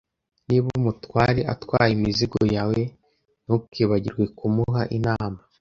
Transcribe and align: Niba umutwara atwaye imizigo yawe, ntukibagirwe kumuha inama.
Niba 0.47 0.67
umutwara 0.79 1.41
atwaye 1.53 1.91
imizigo 1.97 2.39
yawe, 2.55 2.79
ntukibagirwe 3.45 4.23
kumuha 4.37 4.81
inama. 4.99 5.39